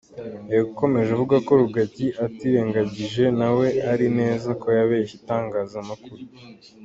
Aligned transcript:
Yakomeje 0.55 1.09
avuga 1.13 1.35
ko 1.45 1.51
Rugagi 1.61 2.07
atirengagije 2.25 3.23
nawe 3.39 3.65
azi 3.91 4.07
neza 4.19 4.49
ko 4.61 4.67
yabeshye 4.77 5.13
itangazamakuru. 5.19 6.23